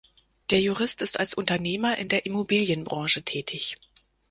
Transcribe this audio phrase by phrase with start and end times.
[0.49, 3.77] Der Jurist ist als Unternehmer in der Immobilien-Branche tätig.